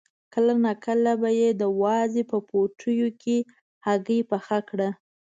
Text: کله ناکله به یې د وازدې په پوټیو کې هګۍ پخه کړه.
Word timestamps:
کله 0.33 0.53
ناکله 0.65 1.13
به 1.21 1.29
یې 1.39 1.49
د 1.61 1.63
وازدې 1.81 2.23
په 2.31 2.37
پوټیو 2.49 3.07
کې 3.21 3.37
هګۍ 3.85 4.19
پخه 4.31 4.57
کړه. 4.69 4.89